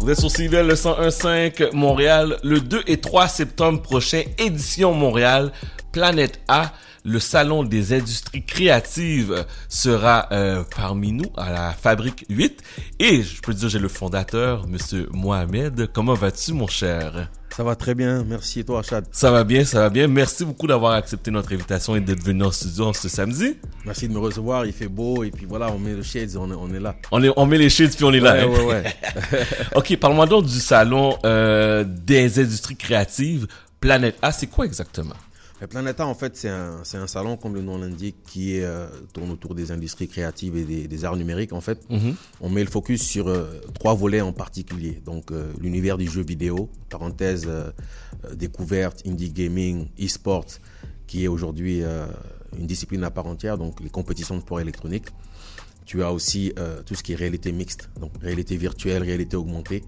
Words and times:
Vous 0.00 0.10
êtes 0.10 0.20
sur 0.20 0.30
CIVL 0.30 0.66
le 0.66 0.74
101.5 0.74 1.74
Montréal, 1.74 2.38
le 2.44 2.60
2 2.60 2.82
et 2.86 2.98
3 2.98 3.26
septembre 3.26 3.82
prochain, 3.82 4.22
édition 4.38 4.94
Montréal, 4.94 5.52
Planète 5.90 6.40
A 6.46 6.72
le 7.08 7.20
salon 7.20 7.64
des 7.64 7.94
industries 7.94 8.44
créatives 8.44 9.46
sera 9.68 10.28
euh, 10.30 10.62
parmi 10.76 11.12
nous 11.12 11.32
à 11.36 11.50
la 11.50 11.72
Fabrique 11.72 12.26
8. 12.28 12.62
Et 13.00 13.22
je 13.22 13.40
peux 13.40 13.54
dire, 13.54 13.68
j'ai 13.68 13.78
le 13.78 13.88
fondateur, 13.88 14.68
Monsieur 14.68 15.08
Mohamed. 15.12 15.90
Comment 15.92 16.14
vas-tu, 16.14 16.52
mon 16.52 16.66
cher? 16.66 17.30
Ça 17.56 17.64
va 17.64 17.74
très 17.74 17.94
bien, 17.94 18.22
merci 18.24 18.60
et 18.60 18.64
toi 18.64 18.82
Chad? 18.82 19.06
Ça 19.10 19.32
va 19.32 19.42
bien, 19.42 19.64
ça 19.64 19.80
va 19.80 19.90
bien. 19.90 20.06
Merci 20.06 20.44
beaucoup 20.44 20.66
d'avoir 20.68 20.92
accepté 20.92 21.30
notre 21.30 21.52
invitation 21.52 21.96
et 21.96 22.00
d'être 22.00 22.22
venu 22.22 22.44
en 22.44 22.52
studio 22.52 22.92
ce 22.92 23.08
samedi. 23.08 23.56
Merci 23.84 24.06
de 24.06 24.12
me 24.12 24.20
recevoir, 24.20 24.64
il 24.66 24.72
fait 24.72 24.86
beau 24.86 25.24
et 25.24 25.30
puis 25.30 25.44
voilà, 25.44 25.72
on 25.72 25.78
met 25.78 25.94
le 25.94 26.02
shades, 26.02 26.36
on 26.36 26.52
est, 26.52 26.54
on 26.54 26.72
est 26.72 26.78
là. 26.78 26.94
On, 27.10 27.20
est, 27.24 27.32
on 27.36 27.46
met 27.46 27.58
les 27.58 27.70
shades 27.70 27.96
puis 27.96 28.04
on 28.04 28.12
est 28.12 28.20
là. 28.20 28.46
Ouais, 28.46 28.54
hein? 28.54 28.64
ouais, 28.64 28.82
ouais. 29.32 29.46
ok, 29.74 29.96
parle-moi 29.96 30.26
donc 30.26 30.44
du 30.44 30.60
salon 30.60 31.18
euh, 31.24 31.84
des 31.84 32.38
industries 32.38 32.76
créatives. 32.76 33.48
Planète 33.80 34.18
A, 34.22 34.30
c'est 34.30 34.46
quoi 34.46 34.64
exactement? 34.64 35.14
Planeta, 35.66 36.06
en 36.06 36.14
fait, 36.14 36.36
c'est 36.36 36.48
un, 36.48 36.82
un, 36.94 37.06
salon, 37.06 37.36
comme 37.36 37.54
le 37.54 37.62
nom 37.62 37.78
l'indique, 37.78 38.16
qui 38.26 38.56
est, 38.56 38.64
euh, 38.64 38.86
tourne 39.12 39.30
autour 39.30 39.54
des 39.54 39.72
industries 39.72 40.06
créatives 40.06 40.56
et 40.56 40.64
des, 40.64 40.86
des 40.86 41.04
arts 41.04 41.16
numériques. 41.16 41.52
En 41.52 41.60
fait, 41.60 41.80
Mhm. 41.90 42.14
on 42.40 42.48
met 42.48 42.62
le 42.62 42.70
focus 42.70 43.02
sur 43.02 43.28
euh, 43.28 43.60
trois 43.74 43.94
volets 43.94 44.20
en 44.20 44.32
particulier. 44.32 45.02
Donc, 45.04 45.32
euh, 45.32 45.52
l'univers 45.60 45.98
du 45.98 46.06
jeu 46.08 46.22
vidéo, 46.22 46.68
parenthèse, 46.90 47.48
découverte, 48.34 49.02
indie 49.06 49.30
gaming, 49.30 49.88
e-sport, 50.00 50.46
qui 51.06 51.24
est 51.24 51.28
aujourd'hui 51.28 51.82
une 52.58 52.66
discipline 52.66 53.04
à 53.04 53.10
part 53.10 53.26
entière, 53.26 53.58
donc 53.58 53.80
les 53.80 53.90
compétitions 53.90 54.36
de 54.36 54.40
sport 54.40 54.60
électronique. 54.60 55.06
Tu 55.88 56.02
as 56.02 56.12
aussi 56.12 56.52
euh, 56.58 56.82
tout 56.84 56.94
ce 56.94 57.02
qui 57.02 57.12
est 57.14 57.16
réalité 57.16 57.50
mixte, 57.50 57.88
donc 57.98 58.12
réalité 58.20 58.58
virtuelle, 58.58 59.02
réalité 59.02 59.36
augmentée, 59.38 59.82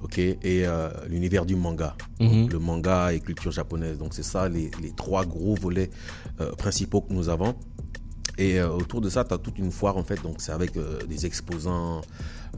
ok, 0.00 0.16
et 0.18 0.38
euh, 0.46 0.90
l'univers 1.08 1.44
du 1.44 1.56
manga, 1.56 1.96
Mhm. 2.20 2.48
le 2.50 2.58
manga 2.60 3.12
et 3.12 3.18
culture 3.18 3.50
japonaise. 3.50 3.98
Donc 3.98 4.14
c'est 4.14 4.22
ça 4.22 4.48
les, 4.48 4.70
les 4.80 4.92
trois 4.92 5.24
gros 5.26 5.56
volets 5.56 5.90
euh, 6.40 6.52
principaux 6.52 7.00
que 7.00 7.12
nous 7.12 7.28
avons. 7.28 7.56
Et 8.40 8.58
euh, 8.58 8.70
autour 8.70 9.02
de 9.02 9.10
ça, 9.10 9.22
tu 9.22 9.34
as 9.34 9.38
toute 9.38 9.58
une 9.58 9.70
foire 9.70 9.98
en 9.98 10.02
fait. 10.02 10.22
Donc 10.22 10.36
c'est 10.38 10.52
avec 10.52 10.78
euh, 10.78 10.98
des 11.06 11.26
exposants, 11.26 12.00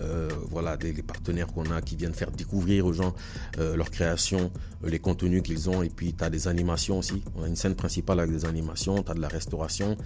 euh, 0.00 0.28
voilà, 0.48 0.76
des, 0.76 0.92
partenaires 1.02 1.48
qu'on 1.48 1.68
a 1.72 1.82
qui 1.82 1.96
viennent 1.96 2.14
faire 2.14 2.30
découvrir 2.30 2.86
aux 2.86 2.92
gens 2.92 3.14
leurs 3.58 3.90
créations, 3.90 4.52
les 4.84 5.00
contenus 5.00 5.42
qu'ils 5.42 5.68
ont. 5.68 5.82
Et 5.82 5.88
puis 5.88 6.14
tu 6.14 6.22
as 6.22 6.30
des 6.30 6.46
animations 6.46 7.00
aussi. 7.00 7.24
On 7.34 7.42
a 7.42 7.48
une 7.48 7.56
scène 7.56 7.74
principale 7.74 8.20
avec 8.20 8.32
des 8.32 8.44
animations, 8.44 9.02
tu 9.02 9.10
as 9.10 9.14
de 9.14 9.20
la 9.20 9.28
restauration. 9.28 9.96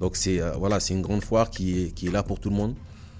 Donc 0.00 0.16
c'est 0.16 0.40
voilà, 0.58 0.78
une 0.88 1.02
grande 1.02 1.22
foire 1.22 1.50
qui 1.50 1.82
est, 1.82 1.90
qui 1.90 2.06
est 2.06 2.10
là 2.10 2.22
pour 2.22 2.40
tout 2.40 2.48
le 2.48 2.56
monde 2.56 2.74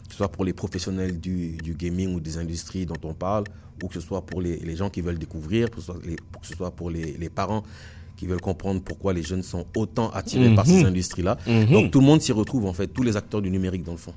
que 0.07 0.13
ce 0.13 0.19
soit 0.19 0.31
pour 0.31 0.45
les 0.45 0.53
professionnels 0.53 1.19
du, 1.19 1.59
gaming 1.77 2.15
ou 2.15 2.21
des 2.21 2.39
industries 2.39 2.87
dont 2.87 2.95
on 3.03 3.13
parle, 3.13 3.43
ou 3.83 3.89
que 3.89 3.95
ce 3.95 4.01
soit 4.01 4.25
pour 4.25 4.41
les, 4.41 4.57
les 4.59 4.77
gens 4.77 4.89
qui 4.89 5.01
veulent 5.01 5.19
découvrir, 5.19 5.69
que 5.69 5.81
ce 5.81 5.87
soit, 5.87 5.99
que 6.01 6.47
ce 6.47 6.55
soit 6.55 6.71
pour 6.71 6.91
les, 6.91 7.17
les 7.19 7.29
parents 7.29 7.65
qui 8.17 8.27
veulent 8.27 8.41
comprendre 8.41 8.81
pourquoi 8.83 9.13
les 9.13 9.23
jeunes 9.23 9.43
sont 9.43 9.65
autant 9.77 10.11
attirés 10.11 10.55
par 10.55 10.67
ces 10.67 10.85
industries-là. 10.85 11.39
Mhm. 11.47 11.67
Donc 11.67 11.91
tout 11.91 12.01
le 12.01 12.07
monde 12.07 12.21
s'y 12.21 12.33
retrouve 12.33 12.67
en 12.67 12.73
fait, 12.73 12.89
tous 12.89 13.03
les 13.03 13.17
acteurs 13.17 13.43
du 13.43 13.51
numérique 13.51 13.83
dans 13.85 13.93
le 13.93 13.99
fond. 13.99 14.15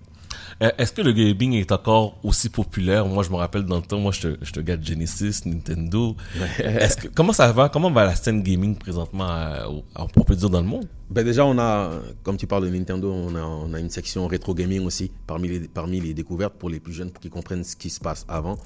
Euh, 0.62 0.72
Est-ce 0.78 0.92
que 0.94 1.02
le 1.02 1.12
gaming 1.14 1.54
est 1.54 1.72
encore 1.72 2.18
aussi 2.24 2.50
populaire? 2.50 3.06
Moi, 3.06 3.24
je 3.24 3.30
me 3.30 3.36
rappelle 3.36 3.64
dans 3.64 3.78
le 3.78 3.82
temps, 3.82 4.00
moi, 4.00 4.12
je 4.12 4.22
te, 4.30 4.38
je 4.42 4.52
te 4.52 4.60
Genesis, 4.84 5.42
Nintendo. 5.46 6.16
Est-ce 6.60 6.98
que 6.98 7.08
comment 7.08 7.34
ça 7.34 7.52
va? 7.52 7.70
Comment 7.70 7.92
va 7.92 8.06
la 8.06 8.16
scène 8.16 8.42
gaming 8.44 8.76
présentement 8.76 9.30
euh, 9.30 9.66
au- 9.68 9.84
On 9.98 10.24
peut 10.24 10.36
dire 10.36 10.50
dans 10.50 10.62
le 10.62 10.68
monde? 10.68 10.88
Ben 11.10 11.24
déjà, 11.26 11.44
on 11.46 11.58
a, 11.58 11.90
comme 12.24 12.38
tu 12.38 12.46
parles 12.46 12.66
de 12.66 12.70
Nintendo, 12.70 13.12
on 13.12 13.34
a, 13.36 13.42
on 13.42 13.74
a 13.74 13.80
une 13.80 13.90
section 13.90 14.28
rétro 14.28 14.54
gaming 14.54 14.86
aussi 14.86 15.12
parmi 15.26 15.48
les, 15.48 15.60
parmi 15.62 16.00
les 16.00 16.14
découvertes 16.14 16.54
pour 16.54 16.70
les 16.70 16.80
plus 16.80 16.94
jeunes 16.94 17.10
pour 17.10 17.20
qu'ils 17.20 17.32
comprennent 17.32 17.64
ce 17.64 17.76
qui 17.76 17.90
se 17.90 18.00
passe 18.00 18.26
avant. 18.28 18.58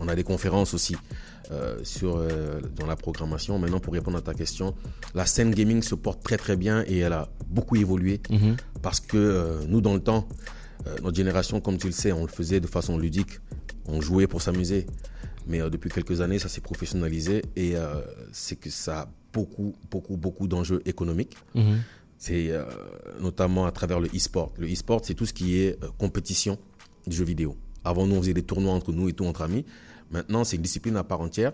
On 0.00 0.06
a 0.08 0.14
des 0.14 0.22
conférences 0.22 0.74
aussi 0.74 0.94
euh, 1.50 1.76
sur 1.82 2.16
euh, 2.18 2.60
dans 2.76 2.86
la 2.86 2.94
programmation. 2.94 3.58
Maintenant, 3.58 3.80
pour 3.80 3.94
répondre 3.94 4.16
à 4.16 4.20
ta 4.20 4.32
question, 4.34 4.74
la 5.14 5.26
scène 5.26 5.50
gaming 5.50 5.82
se 5.82 5.96
porte 5.96 6.22
très 6.22 6.36
très 6.36 6.56
bien 6.56 6.84
et 6.86 6.98
elle 6.98 7.14
a 7.14 7.28
beaucoup 7.48 7.74
évolué 7.74 8.20
parce 8.80 9.00
que 9.00 9.16
euh, 9.16 9.60
nous, 9.66 9.80
dans 9.80 9.94
le 9.94 10.00
temps, 10.00 10.28
euh, 10.86 10.96
notre 11.02 11.16
génération, 11.16 11.60
comme 11.60 11.78
tu 11.78 11.86
le 11.86 11.92
sais, 11.92 12.12
on 12.12 12.22
le 12.22 12.28
faisait 12.28 12.60
de 12.60 12.66
façon 12.66 12.98
ludique. 12.98 13.40
On 13.86 14.00
jouait 14.00 14.26
pour 14.26 14.42
s'amuser. 14.42 14.86
Mais 15.48 15.62
euh, 15.62 15.70
depuis 15.70 15.90
quelques 15.90 16.20
années, 16.20 16.38
ça 16.38 16.48
s'est 16.48 16.60
professionnalisé 16.60 17.42
et 17.56 17.74
euh, 17.74 18.02
c'est 18.32 18.56
que 18.56 18.70
ça 18.70 19.00
a 19.00 19.08
beaucoup, 19.32 19.74
beaucoup, 19.90 20.16
beaucoup 20.16 20.46
d'enjeux 20.46 20.82
économiques. 20.84 21.36
C'est 22.18 22.50
euh, 22.50 22.64
notamment 23.20 23.66
à 23.66 23.72
travers 23.72 24.00
le 24.00 24.08
e-sport. 24.08 24.52
Le 24.58 24.70
e-sport, 24.70 25.00
c'est 25.04 25.14
tout 25.14 25.24
ce 25.24 25.32
qui 25.32 25.60
est 25.60 25.78
compétition 25.98 26.58
du 27.06 27.16
jeu 27.16 27.24
vidéo. 27.24 27.56
Avant, 27.84 28.06
nous, 28.06 28.16
on 28.16 28.20
faisait 28.20 28.34
des 28.34 28.42
tournois 28.42 28.74
entre 28.74 28.92
nous 28.92 29.08
et 29.08 29.12
tout, 29.12 29.24
entre 29.24 29.42
amis. 29.42 29.64
Maintenant, 30.10 30.44
c'est 30.44 30.56
une 30.56 30.62
discipline 30.62 30.96
à 30.96 31.04
part 31.04 31.20
entière. 31.20 31.52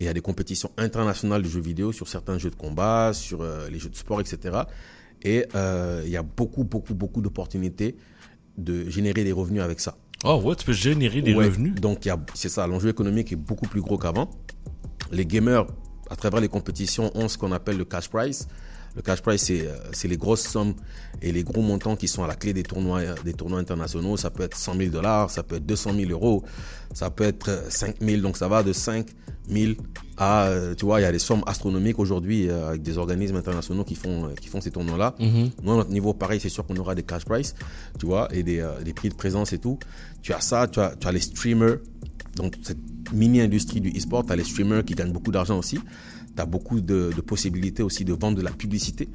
Et 0.00 0.04
il 0.04 0.06
y 0.06 0.08
a 0.08 0.12
des 0.12 0.20
compétitions 0.20 0.72
internationales 0.76 1.42
de 1.42 1.48
jeux 1.48 1.60
vidéo 1.60 1.92
sur 1.92 2.08
certains 2.08 2.36
jeux 2.36 2.50
de 2.50 2.56
combat, 2.56 3.12
sur 3.12 3.44
les 3.70 3.78
jeux 3.78 3.90
de 3.90 3.94
sport, 3.94 4.20
etc. 4.20 4.62
Et 5.22 5.46
il 5.54 6.10
y 6.10 6.16
a 6.16 6.22
beaucoup, 6.22 6.64
beaucoup, 6.64 6.94
beaucoup 6.94 7.20
d'opportunités 7.20 7.96
de 8.58 8.88
générer 8.88 9.24
des 9.24 9.32
revenus 9.32 9.62
avec 9.62 9.80
ça. 9.80 9.96
Oh 10.24 10.40
ouais, 10.44 10.54
tu 10.56 10.64
peux 10.64 10.72
générer 10.72 11.20
des 11.22 11.34
Ouais. 11.34 11.46
revenus. 11.46 11.74
Donc, 11.80 12.04
il 12.04 12.08
y 12.08 12.10
a- 12.10 12.20
c'est 12.34 12.48
ça, 12.48 12.66
l'enjeu 12.66 12.88
économique 12.90 13.32
est 13.32 13.36
beaucoup 13.36 13.66
plus 13.66 13.80
gros 13.80 13.98
qu'avant. 13.98 14.30
Les 15.10 15.26
gamers, 15.26 15.66
à 16.10 16.16
travers 16.16 16.40
les 16.40 16.48
compétitions, 16.48 17.10
ont 17.16 17.28
ce 17.28 17.36
qu'on 17.38 17.52
appelle 17.52 17.76
le 17.76 17.84
cash 17.84 18.08
prize. 18.08 18.46
Le 18.94 19.02
cash 19.02 19.22
prize, 19.22 19.40
c'est 19.40 19.66
euh, 19.66 19.74
c'est 19.92 20.08
les 20.08 20.16
grosses 20.16 20.46
sommes 20.46 20.74
et 21.22 21.32
les 21.32 21.42
gros 21.44 21.62
montants 21.62 21.96
qui 21.96 22.08
sont 22.08 22.24
à 22.24 22.26
la 22.26 22.34
clé 22.34 22.52
des 22.52 22.62
tournois, 22.62 23.00
euh, 23.00 23.14
des 23.24 23.32
tournois 23.32 23.58
internationaux. 23.58 24.16
Ça 24.16 24.30
peut 24.30 24.42
être 24.42 24.56
100 24.56 24.76
000 24.76 24.90
dollars, 24.90 25.30
ça 25.30 25.42
peut 25.42 25.56
être 25.56 25.66
200 25.66 25.94
000 25.94 26.10
euros, 26.10 26.42
ça 26.92 27.10
peut 27.10 27.24
être 27.24 27.48
euh, 27.48 27.70
5 27.70 27.96
000. 28.00 28.20
Donc, 28.20 28.36
ça 28.36 28.48
va 28.48 28.62
de 28.62 28.72
5 28.72 29.06
000 29.48 29.72
à, 30.16 30.46
euh, 30.46 30.74
tu 30.74 30.84
vois, 30.84 31.00
il 31.00 31.04
y 31.04 31.06
a 31.06 31.12
des 31.12 31.18
sommes 31.18 31.42
astronomiques 31.46 31.98
aujourd'hui 31.98 32.48
euh, 32.48 32.68
avec 32.68 32.82
des 32.82 32.98
organismes 32.98 33.36
internationaux 33.36 33.84
qui 33.84 33.94
font, 33.94 34.26
euh, 34.26 34.34
qui 34.40 34.48
font 34.48 34.60
ces 34.60 34.70
tournois-là. 34.70 35.14
Nous, 35.62 35.72
à 35.72 35.76
notre 35.76 35.90
niveau, 35.90 36.12
pareil, 36.12 36.38
c'est 36.40 36.48
sûr 36.48 36.66
qu'on 36.66 36.76
aura 36.76 36.94
des 36.94 37.02
cash 37.02 37.24
prize, 37.24 37.54
tu 37.98 38.06
vois, 38.06 38.28
et 38.32 38.42
des, 38.42 38.60
euh, 38.60 38.80
des 38.82 38.92
prix 38.92 39.08
de 39.08 39.14
présence 39.14 39.52
et 39.52 39.58
tout. 39.58 39.78
Tu 40.22 40.32
as 40.32 40.40
ça, 40.40 40.68
tu 40.68 40.80
as, 40.80 40.94
tu 40.96 41.06
as 41.06 41.12
les 41.12 41.20
streamers, 41.20 41.78
donc 42.36 42.56
cette 42.62 42.78
mini-industrie 43.12 43.80
du 43.80 43.90
e-sport, 43.90 44.24
tu 44.24 44.32
as 44.32 44.36
les 44.36 44.44
streamers 44.44 44.84
qui 44.84 44.94
gagnent 44.94 45.12
beaucoup 45.12 45.32
d'argent 45.32 45.58
aussi. 45.58 45.78
Tu 46.36 46.42
as 46.42 46.46
beaucoup 46.46 46.80
de, 46.80 47.10
de 47.14 47.20
possibilités 47.20 47.82
aussi 47.82 48.04
de 48.04 48.12
vendre 48.14 48.36
de 48.38 48.42
la 48.42 48.50
publicité. 48.50 49.08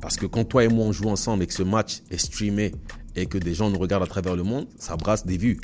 Parce 0.00 0.16
que 0.16 0.26
quand 0.26 0.44
toi 0.44 0.64
et 0.64 0.68
moi 0.68 0.84
on 0.86 0.92
joue 0.92 1.08
ensemble 1.08 1.42
et 1.44 1.46
que 1.46 1.54
ce 1.54 1.62
match 1.62 2.02
est 2.10 2.18
streamé 2.18 2.72
et 3.14 3.26
que 3.26 3.38
des 3.38 3.54
gens 3.54 3.70
nous 3.70 3.78
regardent 3.78 4.02
à 4.04 4.06
travers 4.08 4.36
le 4.36 4.42
monde, 4.42 4.66
ça 4.78 4.96
brasse 4.96 5.24
des 5.24 5.38
vues. 5.38 5.58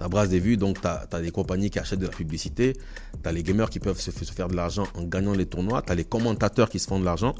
Ça 0.00 0.08
brasse 0.08 0.28
des 0.28 0.38
vues, 0.40 0.56
donc 0.56 0.80
tu 0.80 0.86
as, 0.86 1.06
des 1.20 1.30
compagnies 1.30 1.70
qui 1.70 1.78
achètent 1.78 2.00
de 2.00 2.06
la 2.06 2.12
publicité, 2.12 2.72
tu 3.22 3.28
as 3.28 3.32
les 3.32 3.42
gamers 3.42 3.70
qui 3.70 3.78
peuvent 3.80 4.00
se, 4.00 4.10
se 4.10 4.32
faire 4.32 4.48
de 4.48 4.56
l'argent 4.56 4.86
en 4.94 5.02
gagnant 5.04 5.32
les 5.32 5.46
tournois, 5.46 5.82
tu 5.82 5.92
as 5.92 5.94
les 5.94 6.04
commentateurs 6.04 6.68
qui 6.68 6.78
se 6.78 6.86
font 6.88 6.98
de 7.00 7.04
l'argent. 7.04 7.34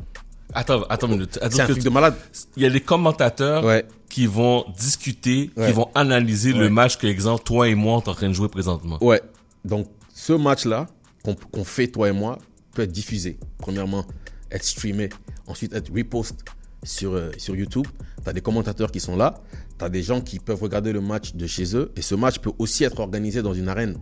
Attends, 0.53 0.82
attends 0.88 1.06
une 1.09 1.14
minute. 1.14 1.38
C'est 1.50 1.60
un 1.60 1.64
truc 1.66 1.82
de 1.82 1.91
malade. 1.91 2.14
Il 2.56 2.62
y 2.62 2.66
a 2.66 2.70
des 2.70 2.81
commentateurs 2.81 3.64
Ouais. 3.64 3.84
qui 4.09 4.26
vont 4.26 4.64
discuter, 4.78 5.50
qui 5.54 5.60
Ouais. 5.60 5.72
vont 5.72 5.88
analyser 5.94 6.53
le 6.53 6.64
Ouais. 6.64 6.70
match 6.70 6.97
que, 6.98 7.06
exemple, 7.06 7.43
toi 7.44 7.69
et 7.69 7.75
moi, 7.75 7.94
on 7.94 8.00
est 8.00 8.09
en 8.09 8.14
train 8.14 8.28
de 8.28 8.34
jouer 8.34 8.48
présentement. 8.48 9.03
Ouais. 9.03 9.20
Donc, 9.64 9.87
ce 10.14 10.32
match-là, 10.32 10.87
qu'on 11.25 11.34
qu'on 11.34 11.64
fait 11.64 11.88
toi 11.88 12.09
et 12.09 12.12
moi, 12.12 12.38
peut 12.75 12.83
être 12.83 12.93
diffusé. 12.93 13.39
Premièrement, 13.59 14.05
être 14.51 14.65
streamé. 14.65 15.09
Ensuite, 15.47 15.75
être 15.75 15.93
repost 15.93 16.45
sur, 16.83 17.15
euh, 17.15 17.31
sur 17.39 17.57
YouTube. 17.57 17.87
Tu 18.23 18.29
as 18.29 18.33
des 18.33 18.41
commentateurs 18.41 18.91
qui 18.91 19.01
sont 19.01 19.17
là. 19.17 19.43
Tu 19.79 19.85
as 19.85 19.89
des 19.89 20.03
gens 20.03 20.21
qui 20.21 20.39
peuvent 20.39 20.62
regarder 20.62 20.93
le 20.93 21.01
match 21.01 21.35
de 21.35 21.47
chez 21.47 21.77
eux. 21.77 21.93
Et 21.97 22.03
ce 22.03 22.15
match 22.15 22.39
peut 22.39 22.53
aussi 22.59 22.85
être 22.85 23.01
organisé 23.01 23.43
dans 23.43 23.55
une 23.55 23.69
arène. 23.69 23.99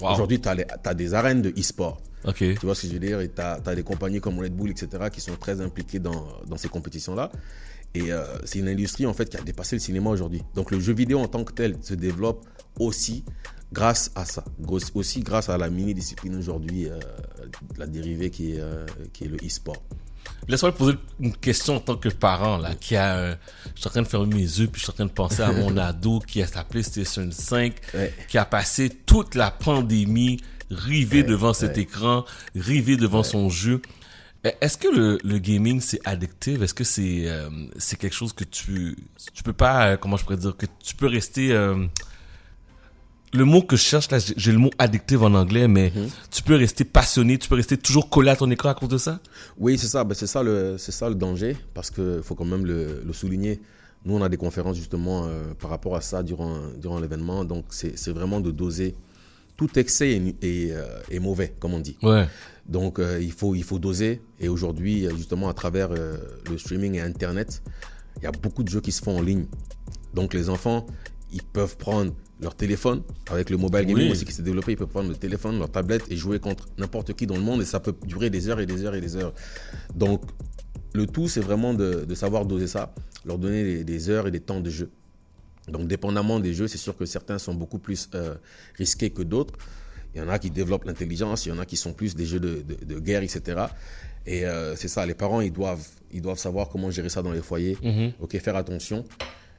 Wow. 0.00 0.12
Aujourd'hui, 0.12 0.40
tu 0.40 0.48
as, 0.48 0.94
des 0.94 1.14
arènes 1.14 1.42
de 1.42 1.50
e-sport. 1.58 2.00
Tu 2.34 2.54
vois 2.62 2.74
ce 2.74 2.82
que 2.82 2.88
je 2.88 2.92
veux 2.94 2.98
dire? 2.98 3.20
Et 3.20 3.28
tu 3.28 3.40
as, 3.40 3.60
des 3.74 3.82
compagnies 3.82 4.20
comme 4.20 4.38
Red 4.38 4.54
Bull, 4.54 4.70
etc., 4.70 4.88
qui 5.12 5.20
sont 5.20 5.36
très 5.36 5.60
impliquées 5.60 6.00
dans, 6.00 6.26
dans 6.46 6.56
ces 6.56 6.68
compétitions-là. 6.68 7.30
Et 7.94 8.12
euh, 8.12 8.24
c'est 8.44 8.58
une 8.58 8.68
industrie, 8.68 9.06
en 9.06 9.14
fait, 9.14 9.28
qui 9.30 9.36
a 9.36 9.40
dépassé 9.40 9.76
le 9.76 9.80
cinéma 9.80 10.10
aujourd'hui. 10.10 10.42
Donc, 10.54 10.70
le 10.70 10.80
jeu 10.80 10.92
vidéo 10.92 11.18
en 11.18 11.28
tant 11.28 11.44
que 11.44 11.52
tel 11.52 11.76
se 11.82 11.94
développe 11.94 12.44
aussi 12.78 13.24
grâce 13.76 14.10
à 14.14 14.24
ça. 14.24 14.42
Aussi 14.94 15.20
grâce 15.20 15.48
à 15.50 15.58
la 15.58 15.68
mini-discipline 15.68 16.34
aujourd'hui, 16.36 16.86
euh, 16.88 16.98
la 17.76 17.86
dérivée 17.86 18.30
qui 18.30 18.52
est, 18.52 18.60
euh, 18.60 18.86
qui 19.12 19.24
est 19.24 19.28
le 19.28 19.36
e-sport. 19.36 19.82
Laisse-moi 20.48 20.72
te 20.72 20.78
poser 20.78 20.94
une 21.20 21.36
question 21.36 21.76
en 21.76 21.80
tant 21.80 21.96
que 21.96 22.08
parent, 22.08 22.56
là, 22.56 22.74
qui 22.74 22.96
a, 22.96 23.16
euh, 23.16 23.34
je 23.74 23.80
suis 23.80 23.88
en 23.88 23.90
train 23.90 24.02
de 24.02 24.08
fermer 24.08 24.34
mes 24.34 24.40
yeux, 24.40 24.66
puis 24.66 24.80
je 24.80 24.84
suis 24.84 24.90
en 24.90 24.94
train 24.94 25.06
de 25.06 25.10
penser 25.10 25.42
à 25.42 25.52
mon 25.52 25.76
ado 25.88 26.20
qui 26.20 26.40
a 26.42 26.46
sa 26.46 26.64
PlayStation 26.64 27.28
5, 27.30 27.74
Ouais. 27.94 28.14
qui 28.28 28.38
a 28.38 28.44
passé 28.44 28.88
toute 28.88 29.34
la 29.34 29.50
pandémie 29.50 30.40
rivé 30.70 31.22
devant 31.22 31.52
cet 31.52 31.76
ouais. 31.76 31.82
écran, 31.82 32.24
rivé 32.54 32.96
devant 32.96 33.22
son 33.22 33.48
jeu. 33.50 33.82
Euh, 34.46 34.50
Est-ce 34.60 34.78
que 34.78 34.88
le, 34.88 35.18
le 35.22 35.38
gaming 35.38 35.80
c'est 35.80 36.00
addictif? 36.04 36.60
Est-ce 36.62 36.74
que 36.74 36.84
c'est 36.84 37.24
euh, 37.28 37.50
c'est 37.78 37.98
quelque 37.98 38.14
chose 38.16 38.32
que 38.32 38.44
tu 38.44 38.96
tu 39.34 39.42
peux 39.42 39.52
pas 39.52 39.96
comment 39.96 40.16
je 40.16 40.24
pourrais 40.24 40.36
dire 40.38 40.56
que 40.56 40.66
tu 40.82 40.94
peux 40.96 41.06
rester 41.06 41.52
le 43.32 43.44
mot 43.44 43.62
que 43.62 43.76
je 43.76 43.82
cherche 43.82 44.10
là 44.10 44.18
j'ai 44.18 44.52
le 44.52 44.58
mot 44.58 44.70
addictif 44.78 45.20
en 45.20 45.34
anglais 45.34 45.68
mais 45.68 45.92
tu 46.30 46.42
peux 46.42 46.54
rester 46.54 46.84
passionné, 46.84 47.38
tu 47.38 47.48
peux 47.48 47.56
rester 47.56 47.76
toujours 47.76 48.08
collé 48.08 48.30
à 48.30 48.36
ton 48.36 48.50
écran 48.50 48.70
à 48.70 48.74
cause 48.74 48.88
de 48.88 48.98
ça? 48.98 49.20
Oui, 49.58 49.78
c'est 49.78 49.88
ça. 49.88 50.04
Ben, 50.04 50.14
c'est 50.14 50.26
ça 50.26 50.42
le, 50.42 50.76
c'est 50.78 50.92
ça 50.92 51.08
le 51.08 51.14
danger, 51.14 51.56
parce 51.74 51.90
que 51.90 52.20
faut 52.22 52.34
quand 52.34 52.44
même 52.44 52.64
le, 52.64 53.02
le 53.04 53.12
souligner. 53.12 53.60
Nous, 54.04 54.14
on 54.14 54.22
a 54.22 54.28
des 54.28 54.36
conférences 54.36 54.76
justement 54.76 55.26
euh, 55.26 55.54
par 55.58 55.70
rapport 55.70 55.96
à 55.96 56.00
ça 56.00 56.22
durant, 56.22 56.58
durant 56.78 57.00
l'événement. 57.00 57.44
Donc, 57.44 57.64
c'est, 57.70 58.08
vraiment 58.10 58.40
de 58.40 58.52
doser 58.52 58.94
tout 59.56 59.78
excès 59.78 60.12
est, 60.12 60.44
est, 60.44 60.72
euh, 60.72 60.84
est 61.10 61.18
mauvais, 61.18 61.54
comme 61.58 61.74
on 61.74 61.80
dit. 61.80 61.96
Ouais. 62.02 62.26
Donc 62.68 62.98
euh, 62.98 63.18
il, 63.20 63.32
faut, 63.32 63.54
il 63.54 63.64
faut 63.64 63.78
doser. 63.78 64.20
Et 64.40 64.48
aujourd'hui, 64.48 65.08
justement, 65.16 65.48
à 65.48 65.54
travers 65.54 65.88
euh, 65.92 66.16
le 66.50 66.58
streaming 66.58 66.94
et 66.94 67.00
Internet, 67.00 67.62
il 68.18 68.24
y 68.24 68.26
a 68.26 68.32
beaucoup 68.32 68.62
de 68.62 68.68
jeux 68.68 68.80
qui 68.80 68.92
se 68.92 69.02
font 69.02 69.18
en 69.18 69.22
ligne. 69.22 69.46
Donc 70.14 70.34
les 70.34 70.50
enfants, 70.50 70.86
ils 71.32 71.42
peuvent 71.42 71.76
prendre 71.76 72.12
leur 72.40 72.54
téléphone, 72.54 73.02
avec 73.30 73.48
le 73.50 73.56
mobile 73.56 73.86
gaming 73.86 74.04
Oui. 74.06 74.10
aussi 74.12 74.24
qui 74.24 74.32
s'est 74.32 74.42
développé, 74.42 74.72
ils 74.72 74.76
peuvent 74.76 74.88
prendre 74.88 75.08
le 75.08 75.16
téléphone, 75.16 75.58
leur 75.58 75.70
tablette 75.70 76.02
et 76.10 76.16
jouer 76.16 76.38
contre 76.38 76.66
n'importe 76.78 77.14
qui 77.14 77.26
dans 77.26 77.36
le 77.36 77.42
monde 77.42 77.62
et 77.62 77.64
ça 77.64 77.80
peut 77.80 77.94
durer 78.06 78.28
des 78.30 78.48
heures 78.48 78.60
et 78.60 78.66
des 78.66 78.84
heures 78.84 78.94
et 78.94 79.00
des 79.00 79.16
heures. 79.16 79.32
Donc 79.94 80.22
le 80.92 81.06
tout, 81.06 81.28
c'est 81.28 81.40
vraiment 81.40 81.72
de, 81.74 82.04
de 82.04 82.14
savoir 82.14 82.44
doser 82.46 82.66
ça, 82.66 82.94
leur 83.24 83.38
donner 83.38 83.62
des, 83.64 83.84
des 83.84 84.08
heures 84.10 84.26
et 84.26 84.30
des 84.30 84.40
temps 84.40 84.60
de 84.60 84.70
jeu. 84.70 84.90
Donc, 85.68 85.88
dépendamment 85.88 86.38
des 86.38 86.54
jeux, 86.54 86.68
c'est 86.68 86.78
sûr 86.78 86.96
que 86.96 87.06
certains 87.06 87.38
sont 87.38 87.52
beaucoup 87.52 87.78
plus 87.80 88.08
euh, 88.14 88.34
risqués 88.78 89.10
que 89.10 89.22
d'autres. 89.22 89.54
Il 90.14 90.18
y 90.20 90.24
en 90.24 90.28
a 90.28 90.38
qui 90.38 90.48
développent 90.50 90.84
l'intelligence, 90.84 91.44
il 91.44 91.48
y 91.48 91.52
en 91.52 91.58
a 91.58 91.66
qui 91.66 91.76
sont 91.76 91.92
plus 91.92 92.14
des 92.14 92.24
jeux 92.24 92.38
de, 92.38 92.62
de- 92.62 92.84
de 92.84 93.00
guerre, 93.00 93.24
etc. 93.24 93.64
Et 94.26 94.46
euh, 94.46 94.76
c'est 94.76 94.86
ça, 94.88 95.04
les 95.04 95.14
parents, 95.14 95.40
ils 95.40 95.52
doivent, 95.52 95.84
ils 96.12 96.22
doivent 96.22 96.38
savoir 96.38 96.68
comment 96.68 96.90
gérer 96.92 97.08
ça 97.08 97.20
dans 97.20 97.32
les 97.32 97.42
foyers. 97.42 97.76
Mhm. 97.82 98.12
Ok, 98.20 98.38
faire 98.38 98.54
attention. 98.56 99.04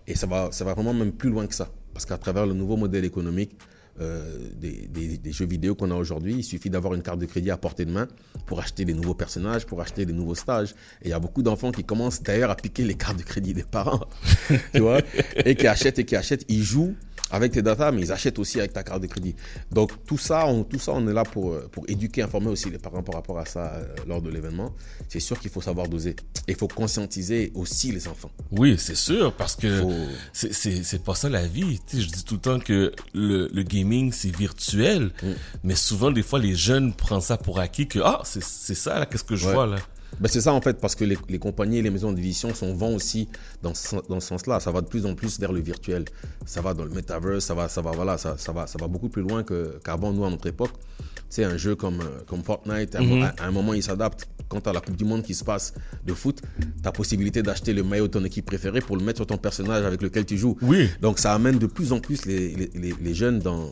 Et 0.07 0.15
ça 0.15 0.27
va, 0.27 0.49
ça 0.53 0.63
va 0.63 0.73
vraiment 0.73 0.93
même 0.93 1.11
plus 1.11 1.29
loin 1.29 1.45
que 1.45 1.53
ça. 1.53 1.69
Parce 1.97 2.05
qu'à 2.05 2.19
travers 2.19 2.45
le 2.45 2.53
nouveau 2.53 2.77
modèle 2.77 3.05
économique 3.05 3.57
euh, 3.99 4.37
des, 4.55 4.87
des- 4.87 5.17
des 5.17 5.31
jeux 5.31 5.47
vidéo 5.47 5.73
qu'on 5.73 5.89
a 5.89 5.95
aujourd'hui, 5.95 6.35
il 6.35 6.43
suffit 6.43 6.69
d'avoir 6.69 6.93
une 6.93 7.01
carte 7.01 7.17
de 7.17 7.25
crédit 7.25 7.49
à 7.49 7.57
portée 7.57 7.85
de 7.85 7.91
main 7.91 8.07
pour 8.45 8.59
acheter 8.59 8.85
des 8.85 8.93
nouveaux 8.93 9.15
personnages, 9.15 9.65
pour 9.65 9.81
acheter 9.81 10.05
des 10.05 10.13
nouveaux 10.13 10.35
stages. 10.35 10.75
Et 11.01 11.05
il 11.07 11.09
y 11.09 11.13
a 11.13 11.19
beaucoup 11.19 11.41
d'enfants 11.41 11.71
qui 11.71 11.83
commencent 11.83 12.21
d'ailleurs 12.21 12.51
à 12.51 12.55
piquer 12.55 12.83
les 12.83 12.93
cartes 12.93 13.17
de 13.17 13.23
crédit 13.23 13.55
des 13.55 13.63
parents. 13.63 14.01
tu 14.75 14.79
vois? 14.81 14.99
Et 15.43 15.55
qui 15.55 15.65
achètent 15.65 15.97
et 15.97 16.05
qui 16.05 16.15
achètent. 16.15 16.45
Ils 16.49 16.61
jouent 16.61 16.93
avec 17.31 17.51
tes 17.51 17.61
data, 17.61 17.91
mais 17.91 18.01
ils 18.01 18.11
achètent 18.11 18.39
aussi 18.39 18.59
avec 18.59 18.73
ta 18.73 18.83
carte 18.83 19.01
de 19.01 19.07
crédit. 19.07 19.35
Donc 19.71 19.91
tout 20.05 20.17
ça, 20.17 20.45
on, 20.47 20.63
tout 20.63 20.79
ça, 20.79 20.93
on 20.93 21.07
est 21.07 21.13
là 21.13 21.23
pour, 21.23 21.51
euh, 21.53 21.67
pour 21.71 21.83
éduquer, 21.89 22.21
informer 22.21 22.47
aussi 22.47 22.69
les 22.69 22.77
parents 22.77 23.03
par 23.03 23.15
rapport 23.15 23.37
à 23.39 23.45
ça 23.45 23.73
euh, 23.75 23.85
lors 24.07 24.21
de 24.21 24.29
l'événement. 24.29 24.73
C'est 25.09 25.19
sûr 25.19 25.39
qu'il 25.39 25.49
faut 25.51 25.61
savoir 25.61 25.87
doser. 25.87 26.15
Il 26.47 26.55
faut 26.55 26.67
conscientiser 26.67 27.51
aussi 27.55 27.91
les 27.91 28.07
enfants. 28.07 28.31
Oui, 28.51 28.75
c'est 28.77 28.95
sûr, 28.95 29.33
parce 29.33 29.55
que 29.55 29.81
Faut- 29.81 29.91
c'est- 30.33 31.03
pas 31.03 31.15
ça 31.15 31.29
la 31.29 31.45
vie. 31.45 31.79
Tu 31.87 31.97
sais, 31.97 32.01
je 32.03 32.09
dis 32.09 32.23
tout 32.23 32.35
le 32.35 32.39
temps 32.41 32.59
que 32.59 32.91
le, 33.13 33.49
le 33.53 33.63
gaming, 33.63 34.11
c'est 34.11 34.35
virtuel, 34.35 35.11
Mm. 35.21 35.27
mais 35.63 35.75
souvent, 35.75 36.11
des 36.11 36.23
fois, 36.23 36.39
les 36.39 36.55
jeunes 36.55 36.93
prennent 36.93 37.21
ça 37.21 37.37
pour 37.37 37.59
acquis 37.59 37.87
que, 37.87 37.99
ah, 38.03 38.21
c'est 38.23 38.43
c'est 38.43 38.75
ça, 38.75 38.99
là, 38.99 39.05
qu'est-ce 39.05 39.23
que 39.23 39.35
je 39.35 39.47
Ouais. 39.47 39.53
vois, 39.53 39.67
là? 39.67 39.77
Ben 40.19 40.27
c'est 40.27 40.41
ça 40.41 40.53
en 40.53 40.61
fait, 40.61 40.79
parce 40.79 40.95
que 40.95 41.03
les, 41.05 41.17
les 41.29 41.37
compagnies 41.37 41.77
et 41.77 41.81
les 41.81 41.89
maisons 41.91 42.11
d'édition 42.11 42.53
sont 42.53 42.73
vont 42.73 42.95
aussi 42.95 43.27
dans 43.61 43.73
ce, 43.75 43.97
dans 44.09 44.19
ce 44.19 44.27
sens-là. 44.29 44.59
Ça 44.59 44.71
va 44.71 44.81
de 44.81 44.87
plus 44.87 45.05
en 45.05 45.13
plus 45.15 45.39
vers 45.39 45.51
le 45.51 45.59
virtuel. 45.61 46.05
Ça 46.45 46.61
va 46.61 46.73
dans 46.73 46.85
le 46.85 46.89
metaverse, 46.91 47.45
ça 47.45 47.53
va, 47.53 47.67
ça 47.69 47.81
va, 47.81 47.91
voilà, 47.91 48.17
ça, 48.17 48.35
ça 48.37 48.51
va, 48.51 48.65
ça 48.67 48.77
va 48.79 48.87
beaucoup 48.87 49.09
plus 49.09 49.21
loin 49.21 49.43
qu'avant 49.83 50.11
nous 50.13 50.25
à 50.25 50.29
notre 50.29 50.47
époque. 50.47 50.71
Tu 50.79 51.03
sais, 51.29 51.43
un 51.43 51.57
jeu 51.57 51.75
comme, 51.75 51.99
euh, 51.99 52.21
comme 52.25 52.41
Fortnite, 52.41 52.95
à, 52.95 52.99
un 52.99 53.03
mo- 53.03 53.15
à- 53.25 53.33
à 53.43 53.47
un 53.47 53.51
moment 53.51 53.73
il 53.73 53.83
s'adapte. 53.83 54.27
Quand 54.47 54.61
tu 54.61 54.69
as 54.69 54.73
la 54.73 54.79
Coupe 54.79 54.95
du 54.95 55.03
Monde 55.03 55.23
qui 55.23 55.35
se 55.35 55.43
passe 55.43 55.73
de 56.05 56.13
foot, 56.13 56.41
tu 56.57 56.87
as 56.87 56.91
possibilité 56.93 57.43
d'acheter 57.43 57.73
le 57.73 57.83
maillot 57.83 58.07
de 58.07 58.13
ton 58.13 58.23
équipe 58.23 58.45
préférée 58.45 58.79
pour 58.79 58.95
le 58.95 59.03
mettre 59.03 59.17
sur 59.17 59.27
ton 59.27 59.37
personnage 59.37 59.83
avec 59.83 60.01
lequel 60.01 60.25
tu 60.25 60.37
joues. 60.37 60.57
Oui. 60.61 60.89
Donc 61.01 61.19
ça 61.19 61.33
amène 61.33 61.59
de 61.59 61.67
plus 61.67 61.91
en 61.91 61.99
plus 61.99 62.25
les, 62.25 62.55
les, 62.73 63.13
jeunes 63.13 63.39
dans, 63.39 63.69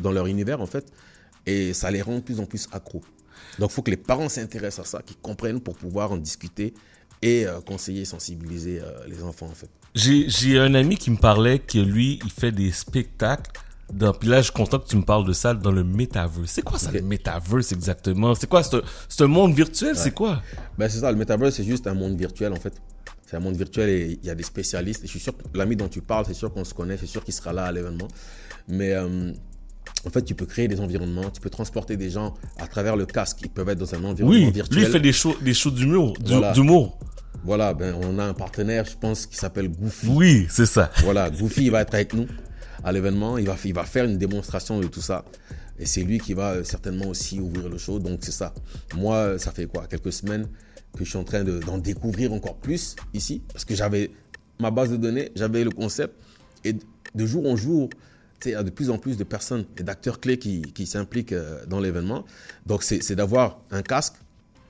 dans 0.00 0.10
leur 0.10 0.26
univers 0.26 0.60
en 0.60 0.66
fait, 0.66 0.86
et 1.46 1.72
ça 1.72 1.90
les 1.92 2.02
rend 2.02 2.16
de 2.16 2.20
plus 2.22 2.40
en 2.40 2.46
plus 2.46 2.66
accros. 2.72 3.02
Donc 3.58 3.70
il 3.70 3.74
faut 3.74 3.82
que 3.82 3.90
les 3.90 3.96
parents 3.96 4.28
s'intéressent 4.28 4.86
à 4.86 4.90
ça, 4.98 5.02
qu'ils 5.02 5.16
comprennent 5.18 5.60
pour 5.60 5.76
pouvoir 5.76 6.12
en 6.12 6.16
discuter 6.16 6.74
et 7.22 7.46
euh, 7.46 7.60
conseiller, 7.60 8.04
sensibiliser 8.04 8.80
euh, 8.80 8.92
les 9.08 9.22
enfants 9.22 9.46
en 9.46 9.54
fait. 9.54 9.68
J'ai 9.94 10.58
un 10.58 10.74
ami 10.74 10.96
qui 10.96 11.10
me 11.10 11.16
parlait 11.16 11.58
que 11.58 11.78
lui, 11.78 12.20
il 12.24 12.30
fait 12.30 12.52
des 12.52 12.70
spectacles. 12.72 13.50
Dans, 13.92 14.12
puis 14.12 14.28
là, 14.28 14.38
je 14.38 14.44
suis 14.44 14.52
content 14.52 14.78
que 14.78 14.86
tu 14.86 14.96
me 14.98 15.02
parles 15.02 15.26
de 15.26 15.32
ça 15.32 15.54
dans 15.54 15.72
le 15.72 15.82
metaverse. 15.82 16.50
C'est 16.50 16.60
quoi 16.62 16.78
ça, 16.78 16.92
le 16.92 17.00
metaverse 17.00 17.72
exactement? 17.72 18.34
C'est 18.34 18.46
quoi? 18.46 18.62
C'est 18.62 18.76
un- 18.76 18.82
c'est 19.08 19.24
un 19.24 19.28
monde 19.28 19.54
virtuel? 19.54 19.96
C'est 19.96 20.10
quoi? 20.12 20.42
Ben 20.76 20.88
c'est 20.90 20.98
ça, 20.98 21.10
le 21.10 21.16
metaverse 21.16 21.54
c'est 21.56 21.64
juste 21.64 21.86
un 21.86 21.94
monde 21.94 22.16
virtuel 22.18 22.52
en 22.52 22.56
fait. 22.60 22.74
C'est 23.26 23.36
un 23.36 23.40
monde 23.40 23.56
virtuel 23.56 23.88
et 23.88 24.18
il 24.22 24.26
y 24.26 24.30
a 24.30 24.34
des 24.34 24.42
spécialistes. 24.42 25.04
Et 25.04 25.06
je 25.06 25.10
suis 25.12 25.20
sûr 25.20 25.34
que 25.36 25.42
l'ami 25.54 25.74
dont 25.74 25.88
tu 25.88 26.02
parles, 26.02 26.26
c'est 26.26 26.34
sûr 26.34 26.52
qu'on 26.52 26.64
se 26.64 26.74
connaît, 26.74 26.98
c'est 26.98 27.06
sûr 27.06 27.24
qu'il 27.24 27.32
sera 27.34 27.52
là 27.54 27.64
à 27.64 27.72
l'événement. 27.72 28.08
Mais 28.68 28.92
euh, 28.92 29.32
en 30.06 30.10
fait, 30.10 30.22
tu 30.22 30.34
peux 30.34 30.46
créer 30.46 30.68
des 30.68 30.80
environnements, 30.80 31.30
tu 31.30 31.40
peux 31.40 31.50
transporter 31.50 31.96
des 31.96 32.10
gens 32.10 32.34
à 32.58 32.66
travers 32.66 32.96
le 32.96 33.06
casque. 33.06 33.38
Ils 33.42 33.50
peuvent 33.50 33.68
être 33.68 33.78
dans 33.78 33.94
un 33.94 34.04
environnement 34.04 34.38
Oui, 34.46 34.50
virtuel. 34.52 34.78
lui, 34.78 34.86
il 34.86 34.92
fait 34.92 35.00
des 35.00 35.12
shows, 35.12 35.36
des 35.42 35.54
shows 35.54 35.70
d'humour. 35.70 36.14
du- 36.18 36.32
Voilà. 36.32 36.52
D'humour. 36.52 36.98
Voilà, 37.44 37.72
ben, 37.74 37.94
on 38.02 38.18
a 38.18 38.24
un 38.24 38.34
partenaire, 38.34 38.84
je 38.84 38.96
pense, 38.96 39.26
qui 39.26 39.36
s'appelle 39.36 39.68
Goofy. 39.68 40.06
Oui, 40.08 40.46
c'est 40.50 40.66
ça. 40.66 40.90
Voilà, 41.02 41.30
Goofy, 41.30 41.64
il 41.66 41.70
va 41.70 41.82
être 41.82 41.94
avec 41.94 42.12
nous 42.14 42.26
à 42.84 42.92
l'événement. 42.92 43.38
Il 43.38 43.46
va, 43.46 43.56
il 43.64 43.74
va 43.74 43.84
faire 43.84 44.04
une 44.04 44.18
démonstration 44.18 44.80
de 44.80 44.86
tout 44.86 45.00
ça. 45.00 45.24
Et 45.78 45.86
c'est 45.86 46.02
lui 46.02 46.18
qui 46.18 46.34
va 46.34 46.50
euh, 46.54 46.64
certainement 46.64 47.06
aussi 47.06 47.38
ouvrir 47.38 47.68
le 47.68 47.78
show. 47.78 47.98
Donc, 48.00 48.18
c'est 48.22 48.32
ça. 48.32 48.52
Moi, 48.96 49.14
euh, 49.16 49.38
ça 49.38 49.52
fait 49.52 49.66
quoi? 49.66 49.86
Quelques 49.86 50.12
semaines 50.12 50.46
que 50.96 51.04
je 51.04 51.10
suis 51.10 51.18
en 51.18 51.24
train 51.24 51.44
de- 51.44 51.60
d'en 51.60 51.78
découvrir 51.78 52.32
encore 52.32 52.56
plus 52.56 52.96
ici. 53.14 53.42
Parce 53.52 53.64
que 53.64 53.74
j'avais 53.76 54.10
ma 54.60 54.70
base 54.72 54.90
de 54.90 54.96
données, 54.96 55.30
j'avais 55.36 55.62
le 55.62 55.70
concept. 55.70 56.14
Et 56.64 56.74
de 57.14 57.26
jour 57.26 57.46
en 57.48 57.54
jour, 57.56 57.88
il 58.44 58.52
y 58.52 58.54
a 58.54 58.62
de 58.62 58.70
plus 58.70 58.90
en 58.90 58.98
plus 58.98 59.16
de 59.16 59.24
personnes 59.24 59.64
et 59.78 59.82
d'acteurs 59.82 60.20
clés 60.20 60.38
qui, 60.38 60.62
qui 60.62 60.86
s'impliquent 60.86 61.32
euh, 61.32 61.64
dans 61.66 61.80
l'événement. 61.80 62.24
Donc, 62.66 62.82
c'est 62.82 63.14
d'avoir 63.14 63.60
un 63.70 63.82
casque, 63.82 64.14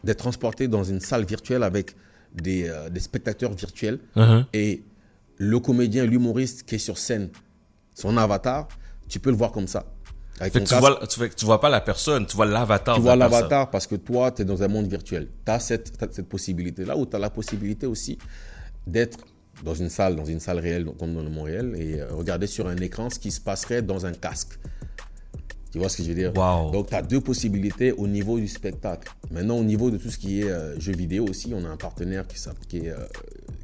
d'être 0.04 0.18
transporté 0.18 0.68
dans 0.68 0.84
une 0.84 1.00
salle 1.00 1.24
virtuelle 1.24 1.62
avec 1.62 1.94
des, 2.34 2.68
euh, 2.68 2.88
des 2.88 3.00
spectateurs 3.00 3.52
virtuels 3.52 3.98
Uh-huh. 4.16 4.44
et 4.52 4.82
le 5.36 5.58
comédien, 5.60 6.04
l'humoriste 6.04 6.64
qui 6.64 6.76
est 6.76 6.78
sur 6.78 6.98
scène, 6.98 7.30
son 7.94 8.16
avatar, 8.16 8.68
tu 9.08 9.20
peux 9.20 9.30
le 9.30 9.36
voir 9.36 9.52
comme 9.52 9.68
ça. 9.68 9.86
Avec 10.40 10.52
Fait 10.52 10.60
ton 10.60 10.64
que 10.64 10.70
tu 10.74 10.80
vois, 10.80 11.06
tu, 11.06 11.18
fais 11.18 11.28
que 11.30 11.34
tu 11.34 11.44
vois 11.44 11.60
pas 11.60 11.68
la 11.68 11.80
personne, 11.80 12.26
tu 12.26 12.36
vois 12.36 12.46
l'avatar. 12.46 12.96
tu 12.96 13.02
vois 13.02 13.16
l'avatar 13.16 13.70
parce 13.70 13.86
que 13.86 13.96
toi, 13.96 14.30
tu 14.30 14.42
es 14.42 14.44
dans 14.44 14.62
un 14.62 14.68
monde 14.68 14.86
virtuel. 14.86 15.28
Tu 15.44 15.50
as 15.50 15.58
cette, 15.58 15.92
cette 16.12 16.28
possibilité-là 16.28 16.96
ou 16.96 17.06
tu 17.06 17.16
as 17.16 17.18
la 17.18 17.30
possibilité 17.30 17.86
aussi 17.86 18.18
d'être 18.86 19.18
dans 19.64 19.74
une 19.74 19.88
salle, 19.88 20.16
dans 20.16 20.24
une 20.24 20.40
salle 20.40 20.58
réelle, 20.58 20.86
comme 20.98 21.14
dans 21.14 21.22
le 21.22 21.30
monde 21.30 21.46
réel, 21.46 21.74
et 21.76 22.00
euh, 22.00 22.08
regarder 22.12 22.46
sur 22.46 22.68
un 22.68 22.76
écran 22.76 23.10
ce 23.10 23.18
qui 23.18 23.30
se 23.30 23.40
passerait 23.40 23.82
dans 23.82 24.06
un 24.06 24.12
casque. 24.12 24.58
Tu 25.70 25.78
vois 25.78 25.90
ce 25.90 25.98
que 25.98 26.02
je 26.02 26.08
veux 26.08 26.14
dire? 26.14 26.32
Wow. 26.34 26.70
Donc, 26.70 26.88
tu 26.88 26.94
as 26.94 27.02
deux 27.02 27.20
possibilités 27.20 27.92
au 27.92 28.08
niveau 28.08 28.38
du 28.38 28.48
spectacle. 28.48 29.12
Maintenant, 29.30 29.58
au 29.58 29.64
niveau 29.64 29.90
de 29.90 29.98
tout 29.98 30.10
ce 30.10 30.16
qui 30.16 30.40
est 30.40 30.48
euh, 30.48 30.78
jeux 30.80 30.94
vidéo 30.94 31.26
aussi, 31.28 31.52
on 31.54 31.62
a 31.64 31.68
un 31.68 31.76
partenaire 31.76 32.26
qui, 32.26 32.36
qui 32.68 32.86
est, 32.86 32.90
euh, 32.90 32.96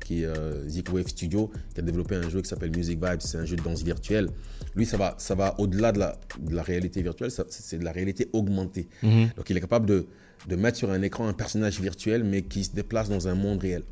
qui 0.04 0.22
est 0.22 0.26
euh, 0.26 1.02
Studio, 1.06 1.50
qui 1.72 1.80
a 1.80 1.82
développé 1.82 2.16
un 2.16 2.28
jeu 2.28 2.42
qui 2.42 2.48
s'appelle 2.48 2.76
Music 2.76 3.02
Vibes. 3.02 3.20
C'est 3.20 3.38
un 3.38 3.46
jeu 3.46 3.56
de 3.56 3.62
danse 3.62 3.82
virtuelle. 3.82 4.28
Lui, 4.76 4.84
ça 4.84 4.98
va, 4.98 5.14
ça 5.16 5.34
va 5.34 5.54
au-delà 5.58 5.92
de 5.92 5.98
la, 6.00 6.18
de 6.40 6.54
la 6.54 6.62
réalité 6.62 7.00
virtuelle, 7.00 7.30
c'est 7.30 7.78
de 7.78 7.84
la 7.84 7.92
réalité 7.92 8.28
augmentée. 8.34 8.88
Donc, 9.02 9.48
il 9.48 9.56
est 9.56 9.60
capable 9.60 9.86
de, 9.86 10.06
de 10.46 10.56
mettre 10.56 10.76
sur 10.76 10.90
un 10.90 11.00
écran 11.00 11.26
un 11.26 11.32
personnage 11.32 11.80
virtuel, 11.80 12.22
mais 12.22 12.42
qui 12.42 12.64
se 12.64 12.72
déplace 12.72 13.08
dans 13.08 13.28
un 13.28 13.34
monde 13.34 13.60
réel. 13.60 13.82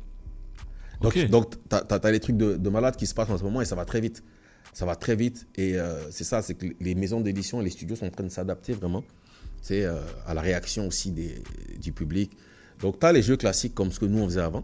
Donc, 1.03 1.15
Ok. 1.15 1.29
donc 1.29 1.51
tu 1.69 1.75
as, 1.75 2.11
des 2.11 2.19
trucs 2.19 2.37
de, 2.37 2.55
de 2.57 2.69
malade 2.69 2.95
qui 2.95 3.05
se 3.05 3.13
passent 3.13 3.29
en 3.29 3.37
ce 3.37 3.43
moment 3.43 3.61
et 3.61 3.65
ça 3.65 3.75
va 3.75 3.85
très 3.85 4.01
vite. 4.01 4.23
Ça 4.73 4.85
va 4.87 4.95
très 4.95 5.15
vite. 5.15 5.47
Et 5.55 5.77
euh, 5.77 6.09
c'est 6.09 6.23
ça, 6.23 6.41
c'est 6.41 6.55
que 6.55 6.65
les 6.79 6.95
maisons 6.95 7.21
d'édition 7.21 7.61
et 7.61 7.63
les 7.63 7.69
studios 7.69 7.95
sont 7.95 8.07
en 8.07 8.09
train 8.09 8.23
de 8.23 8.29
s'adapter 8.29 8.73
vraiment 8.73 9.03
c'est 9.63 9.85
euh, 9.85 10.01
à 10.27 10.33
la 10.33 10.41
réaction 10.41 10.87
aussi 10.87 11.11
des, 11.11 11.41
du 11.79 11.93
public. 11.93 12.37
Donc, 12.81 12.99
tu 12.99 13.05
as 13.05 13.13
les 13.13 13.23
jeux 13.23 13.37
classiques 13.37 13.73
comme 13.73 13.91
ce 13.91 13.99
que 13.99 14.05
nous, 14.05 14.19
on 14.19 14.25
faisait 14.25 14.41
avant. 14.41 14.63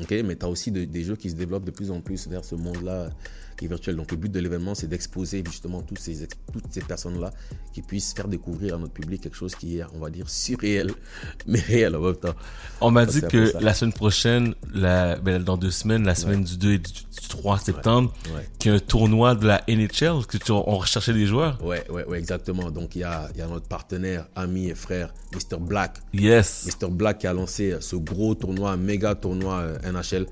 Ok 0.00 0.10
mais 0.24 0.36
tu 0.36 0.44
as 0.46 0.48
aussi 0.48 0.70
de- 0.70 0.84
des 0.84 1.04
jeux 1.04 1.16
qui 1.16 1.30
se 1.30 1.34
développent 1.34 1.64
de 1.64 1.70
plus 1.70 1.90
en 1.90 2.00
plus 2.00 2.26
vers 2.28 2.44
ce 2.44 2.54
monde-là 2.54 3.10
qui 3.56 3.66
est 3.66 3.68
virtuel. 3.68 3.94
Donc, 3.94 4.10
le 4.10 4.16
but 4.16 4.32
de 4.32 4.40
l'événement, 4.40 4.74
c'est 4.74 4.88
d'exposer 4.88 5.44
justement 5.46 5.80
tous 5.80 5.94
ces, 5.94 6.26
toutes 6.52 6.64
ces 6.72 6.80
personnes-là 6.80 7.30
qui 7.72 7.82
puissent 7.82 8.12
faire 8.12 8.26
découvrir 8.26 8.74
à 8.74 8.78
notre 8.78 8.92
public 8.92 9.20
quelque 9.20 9.36
chose 9.36 9.54
qui 9.54 9.78
est, 9.78 9.84
on 9.94 10.00
va 10.00 10.10
dire, 10.10 10.28
surréel, 10.28 10.90
mais 11.46 11.60
réel 11.60 11.94
en 11.94 12.00
même 12.00 12.16
temps. 12.16 12.34
On 12.80 12.90
m'a 12.90 13.06
dit 13.06 13.20
que 13.20 13.52
la 13.60 13.72
semaine 13.72 13.92
prochaine, 13.92 14.54
la, 14.74 15.14
ben, 15.20 15.40
dans 15.40 15.56
deux 15.56 15.70
semaines, 15.70 16.04
la 16.04 16.16
semaine 16.16 16.42
du 16.42 16.56
2 16.56 16.72
et 16.72 16.78
du, 16.78 16.92
du 16.92 17.28
3 17.28 17.60
septembre, 17.60 18.12
Ouais. 18.34 18.44
qu'il 18.58 18.72
y 18.72 18.74
a 18.74 18.76
un 18.76 18.80
tournoi 18.80 19.36
de 19.36 19.46
la 19.46 19.62
NHL, 19.68 20.26
que 20.26 20.36
tu, 20.36 20.50
on 20.50 20.76
recherchait 20.78 21.12
des 21.14 21.26
joueurs. 21.26 21.64
Ouais, 21.64 21.88
ouais, 21.92 22.04
ouais, 22.06 22.18
exactement. 22.18 22.72
Donc, 22.72 22.96
il 22.96 23.02
y 23.02 23.04
a, 23.04 23.28
y 23.36 23.40
a 23.40 23.46
notre 23.46 23.68
partenaire, 23.68 24.26
ami 24.34 24.66
et 24.70 24.74
frère, 24.74 25.14
Mr. 25.32 25.58
Black. 25.60 25.98
Yes. 26.12 26.66
Mr. 26.82 26.90
Black 26.90 27.18
qui 27.18 27.28
a 27.28 27.32
lancé 27.32 27.76
ce 27.78 27.94
gros 27.94 28.34
tournoi, 28.34 28.72
un 28.72 28.76
méga 28.76 29.14
tournoi 29.14 29.58
euh, 29.60 29.78
NHL. 29.84 30.26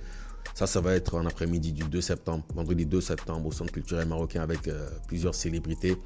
Ça, 0.55 0.67
ça 0.67 0.81
va 0.81 0.95
être 0.95 1.15
en 1.15 1.25
après-midi 1.25 1.73
du 1.73 1.85
2 1.85 2.01
septembre, 2.01 2.45
vendredi 2.55 2.85
2 2.85 3.01
septembre, 3.01 3.47
au 3.47 3.53
Centre 3.53 3.73
culturel 3.73 4.07
marocain 4.07 4.43
avec 4.43 4.69
euh, 4.69 4.89
plusieurs 5.09 5.35
célébrités. 5.35 5.97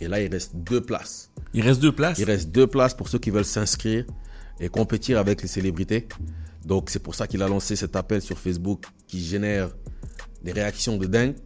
Et 0.00 0.08
là, 0.08 0.20
il 0.20 0.30
reste 0.32 0.56
deux 0.56 0.80
places. 0.80 1.30
Il 1.52 1.62
reste 1.62 1.80
deux 1.80 1.92
places? 1.92 2.18
Il 2.18 2.24
reste 2.24 2.50
deux 2.50 2.66
places 2.66 2.94
pour 2.94 3.08
ceux 3.08 3.18
qui 3.18 3.30
veulent 3.30 3.44
s'inscrire 3.44 4.04
et 4.58 4.68
compétir 4.68 5.18
avec 5.18 5.42
les 5.42 5.48
célébrités. 5.48 6.08
Donc, 6.64 6.90
c'est 6.90 6.98
pour 6.98 7.14
ça 7.14 7.26
qu'il 7.26 7.42
a 7.42 7.48
lancé 7.48 7.76
cet 7.76 7.94
appel 7.94 8.22
sur 8.22 8.38
Facebook 8.38 8.84
qui 9.06 9.20
génère 9.20 9.70
des 10.42 10.52
réactions 10.52 10.96
de 10.96 11.06
dingue. 11.06 11.36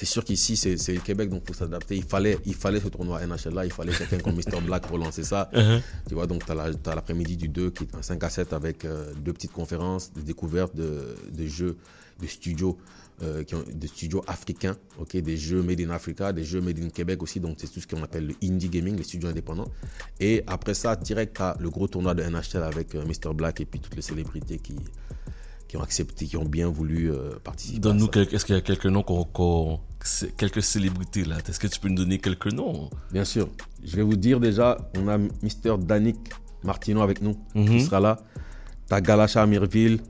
C'est 0.00 0.06
sûr 0.06 0.24
qu'ici, 0.24 0.56
c'est 0.56 0.94
le 0.94 1.00
Québec, 1.00 1.28
donc 1.28 1.42
il 1.44 1.48
faut 1.48 1.58
s'adapter. 1.58 1.94
Il 1.94 2.04
fallait, 2.04 2.38
il 2.46 2.54
fallait 2.54 2.80
ce 2.80 2.88
tournoi 2.88 3.20
NHL 3.26 3.52
là, 3.52 3.66
il 3.66 3.70
fallait 3.70 3.92
quelqu'un 3.92 4.16
comme 4.16 4.34
Mr. 4.34 4.58
Black 4.64 4.86
pour 4.86 4.96
lancer 4.96 5.24
ça. 5.24 5.50
Uh-huh. 5.60 5.82
Tu 6.08 6.14
vois, 6.14 6.26
donc 6.26 6.46
tu 6.46 6.52
as 6.52 6.94
l'après-midi 6.94 7.36
du 7.36 7.48
2 7.48 7.70
qui 7.70 7.84
est 7.84 7.94
un 7.94 8.00
5 8.00 8.24
à 8.24 8.30
7 8.30 8.52
avec 8.54 8.86
euh, 8.86 9.12
deux 9.16 9.34
petites 9.34 9.52
conférences, 9.52 10.10
des 10.12 10.22
découvertes 10.22 10.74
de, 10.74 11.16
de 11.30 11.46
jeux, 11.46 11.76
de 12.18 12.26
studios, 12.26 12.78
euh, 13.22 13.44
qui 13.44 13.54
ont, 13.54 13.62
de 13.70 13.86
studios 13.86 14.24
africains, 14.26 14.76
ok, 14.98 15.18
des 15.18 15.36
jeux 15.36 15.62
made 15.62 15.82
in 15.82 15.90
Africa, 15.90 16.32
des 16.32 16.44
jeux 16.44 16.62
made 16.62 16.78
in 16.78 16.88
Québec 16.88 17.22
aussi, 17.22 17.40
donc 17.40 17.56
c'est 17.58 17.66
tout 17.70 17.80
ce 17.80 17.86
qu'on 17.86 18.02
appelle 18.02 18.28
le 18.28 18.34
indie 18.42 18.70
gaming, 18.70 18.96
les 18.96 19.02
studios 19.02 19.28
indépendants. 19.28 19.70
Et 20.18 20.42
après 20.46 20.72
ça, 20.72 20.96
direct, 20.96 21.36
tu 21.36 21.42
as 21.42 21.58
le 21.60 21.68
gros 21.68 21.88
tournoi 21.88 22.14
de 22.14 22.22
NHL 22.22 22.62
avec 22.62 22.94
euh, 22.94 23.04
Mr. 23.04 23.34
Black 23.34 23.60
et 23.60 23.66
puis 23.66 23.80
toutes 23.80 23.96
les 23.96 24.02
célébrités 24.02 24.56
qui, 24.56 24.76
qui 25.70 25.76
ont 25.76 25.82
accepté, 25.82 26.26
qui 26.26 26.36
ont 26.36 26.44
bien 26.44 26.68
voulu 26.68 27.12
euh, 27.12 27.30
participer. 27.44 27.78
Donne-nous 27.78 28.10
est-ce 28.32 28.44
qu'il 28.44 28.56
y 28.56 28.58
a 28.58 28.60
quelques 28.60 28.86
noms 28.86 29.04
qu'on, 29.04 29.22
qu'on- 29.22 29.78
c'est- 30.02 30.36
quelques 30.36 30.62
célébrités 30.64 31.22
là? 31.24 31.36
Est-ce 31.48 31.60
que 31.60 31.68
tu 31.68 31.78
peux 31.78 31.88
nous 31.88 31.94
donner 31.94 32.18
quelques 32.18 32.52
noms? 32.52 32.90
Bien 33.12 33.24
sûr. 33.24 33.48
Je 33.84 33.94
vais 33.94 34.02
vous 34.02 34.16
dire 34.16 34.40
déjà, 34.40 34.76
on 34.98 35.06
a 35.06 35.16
Mr. 35.16 35.78
Danick 35.78 36.16
Martino 36.64 37.02
avec 37.02 37.22
nous, 37.22 37.36
Mhm. 37.54 37.66
qui 37.68 37.80
sera 37.82 38.00
là. 38.00 38.18
T'as 38.88 39.00
Galacha 39.00 39.42
Amirville, 39.42 40.00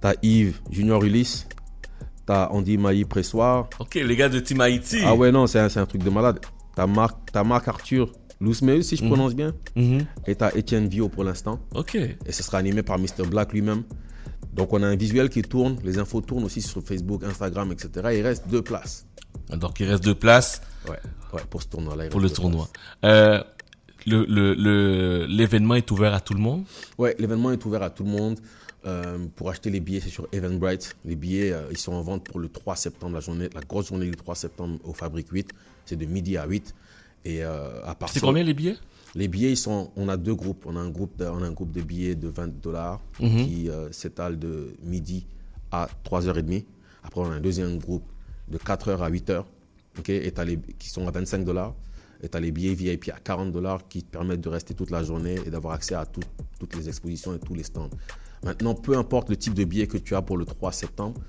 t'as 0.00 0.14
Yves 0.22 0.60
Junior 0.70 1.02
Ulysse, 1.02 1.48
t'as 2.24 2.48
Andy 2.50 2.78
Maï 2.78 3.04
Pressoir. 3.04 3.68
Ok, 3.80 3.96
les 3.96 4.14
gars 4.14 4.28
de 4.28 4.38
Team 4.38 4.60
Haïti. 4.60 4.98
Ah 5.04 5.16
ouais, 5.16 5.32
non, 5.32 5.48
c'est 5.48 5.58
un, 5.58 5.68
c'est 5.68 5.80
un 5.80 5.86
truc 5.86 6.04
de 6.04 6.10
malade. 6.10 6.38
T'as 6.76 6.86
Marc, 6.86 7.16
t'as 7.32 7.42
Marc 7.42 7.66
Arthur 7.66 8.12
Lousmeul, 8.40 8.84
si 8.84 8.94
je 8.96 9.02
Mhm. 9.02 9.08
prononce 9.10 9.34
bien. 9.34 9.52
Mhm. 9.74 10.06
Et 10.28 10.36
t'as 10.36 10.52
Étienne 10.54 10.86
Vio 10.86 11.08
pour 11.08 11.24
l'instant. 11.24 11.58
Ok. 11.74 11.96
Et 11.96 12.30
ce 12.30 12.44
sera 12.44 12.58
animé 12.58 12.84
par 12.84 12.96
Mr. 13.00 13.26
Black 13.28 13.52
lui-même. 13.52 13.82
Donc 14.52 14.72
on 14.72 14.82
a 14.82 14.86
un 14.86 14.96
visuel 14.96 15.28
qui 15.30 15.42
tourne, 15.42 15.78
les 15.84 15.98
infos 15.98 16.20
tournent 16.20 16.44
aussi 16.44 16.62
sur 16.62 16.82
Facebook, 16.82 17.22
Instagram, 17.24 17.72
etc. 17.72 17.90
Il 18.16 18.22
reste 18.22 18.46
deux 18.48 18.62
places. 18.62 19.06
Donc 19.50 19.80
il 19.80 19.88
reste 19.88 20.04
deux 20.04 20.14
places 20.14 20.60
Ouais, 20.88 20.98
ouais 21.32 21.42
pour 21.50 21.62
ce 21.62 21.68
tournoi-là. 21.68 22.04
il 22.04 22.10
pour 22.10 22.20
le 22.20 22.30
tournoi. 22.30 22.68
Euh, 23.04 23.42
le, 24.06 24.24
le, 24.26 24.54
le, 24.54 25.26
l'événement 25.26 25.74
est 25.76 25.90
ouvert 25.90 26.14
à 26.14 26.20
tout 26.20 26.34
le 26.34 26.40
monde? 26.40 26.64
Ouais, 26.98 27.16
l'événement 27.18 27.50
est 27.52 27.64
ouvert 27.64 27.82
à 27.82 27.90
tout 27.90 28.04
le 28.04 28.10
monde. 28.10 28.38
Euh, 28.86 29.16
pour 29.34 29.48
acheter 29.48 29.70
les 29.70 29.80
billets, 29.80 30.00
c'est 30.00 30.10
sur 30.10 30.28
Eventbrite. 30.30 30.94
Les 31.06 31.16
billets, 31.16 31.52
euh, 31.52 31.62
ils 31.70 31.78
sont 31.78 31.94
en 31.94 32.02
vente 32.02 32.24
pour 32.24 32.38
le 32.38 32.50
3 32.50 32.76
septembre, 32.76 33.14
la, 33.14 33.20
journée, 33.20 33.48
la 33.54 33.62
grosse 33.62 33.88
journée 33.88 34.04
du 34.04 34.14
3 34.14 34.34
septembre 34.34 34.78
au 34.84 34.92
Fabrique 34.92 35.28
8. 35.32 35.50
C'est 35.86 35.96
de 35.96 36.04
midi 36.04 36.36
à 36.36 36.44
8. 36.46 36.74
Et 37.24 37.42
à 37.42 37.72
C'est 37.88 37.98
partir 37.98 38.22
combien 38.22 38.42
les 38.44 38.52
billets? 38.52 38.76
Les 39.16 39.28
billets, 39.28 39.52
ils 39.52 39.56
sont, 39.56 39.90
on 39.96 40.08
a 40.08 40.16
deux 40.16 40.34
groupes. 40.34 40.64
On 40.66 40.76
a 40.76 40.80
un 40.80 40.90
groupe 40.90 41.16
de, 41.16 41.24
on 41.26 41.42
a 41.42 41.46
un 41.46 41.52
groupe 41.52 41.70
de 41.72 41.82
billets 41.82 42.14
de 42.16 42.28
20 42.28 42.60
dollars 42.60 43.00
Mhm. 43.20 43.46
qui 43.46 43.70
euh, 43.70 43.92
s'étale 43.92 44.38
de 44.38 44.74
midi 44.82 45.26
à 45.70 45.88
3h30. 46.04 46.64
Après, 47.04 47.20
on 47.20 47.30
a 47.30 47.34
un 47.34 47.40
deuxième 47.40 47.78
groupe 47.78 48.04
de 48.48 48.58
4h 48.58 48.98
à 49.02 49.10
8h 49.10 49.44
ok, 49.98 50.08
et 50.08 50.32
les, 50.44 50.58
qui 50.78 50.88
sont 50.90 51.06
à 51.06 51.10
25 51.10 51.44
dollars. 51.44 51.74
Et 52.22 52.28
tu 52.28 52.36
as 52.36 52.40
les 52.40 52.50
billets 52.50 52.74
VIP 52.74 53.10
à 53.14 53.18
40 53.20 53.52
dollars 53.52 53.86
qui 53.88 54.02
te 54.02 54.10
permettent 54.10 54.40
de 54.40 54.48
rester 54.48 54.74
toute 54.74 54.90
la 54.90 55.02
journée 55.02 55.36
et 55.46 55.50
d'avoir 55.50 55.74
accès 55.74 55.94
à 55.94 56.06
tout- 56.06 56.20
toutes 56.58 56.74
les 56.74 56.88
expositions 56.88 57.34
et 57.34 57.38
tous 57.38 57.54
les 57.54 57.62
stands. 57.64 57.90
Maintenant, 58.42 58.74
peu 58.74 58.96
importe 58.96 59.28
le 59.30 59.36
type 59.36 59.54
de 59.54 59.64
billet 59.64 59.86
que 59.86 59.98
tu 59.98 60.14
as 60.16 60.22
pour 60.22 60.36
le 60.38 60.44
3 60.44 60.72
septembre, 60.72 61.20